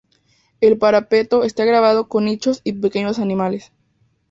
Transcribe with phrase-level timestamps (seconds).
[0.61, 3.71] El parapeto está grabado con nichos y pequeños animales.